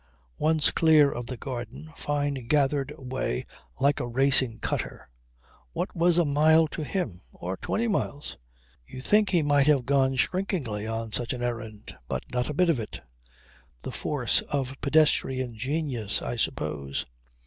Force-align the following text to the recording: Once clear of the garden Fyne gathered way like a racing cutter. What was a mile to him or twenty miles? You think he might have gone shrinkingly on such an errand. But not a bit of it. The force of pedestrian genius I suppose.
Once 0.39 0.71
clear 0.71 1.11
of 1.11 1.27
the 1.27 1.37
garden 1.37 1.93
Fyne 1.95 2.47
gathered 2.47 2.91
way 2.97 3.45
like 3.79 3.99
a 3.99 4.07
racing 4.07 4.57
cutter. 4.57 5.07
What 5.73 5.95
was 5.95 6.17
a 6.17 6.25
mile 6.25 6.67
to 6.69 6.83
him 6.83 7.21
or 7.31 7.55
twenty 7.55 7.87
miles? 7.87 8.35
You 8.87 8.99
think 9.03 9.29
he 9.29 9.43
might 9.43 9.67
have 9.67 9.85
gone 9.85 10.15
shrinkingly 10.15 10.87
on 10.87 11.11
such 11.11 11.33
an 11.33 11.43
errand. 11.43 11.95
But 12.07 12.23
not 12.31 12.49
a 12.49 12.55
bit 12.55 12.71
of 12.71 12.79
it. 12.79 13.01
The 13.83 13.91
force 13.91 14.41
of 14.51 14.75
pedestrian 14.81 15.55
genius 15.55 16.19
I 16.23 16.35
suppose. 16.35 17.05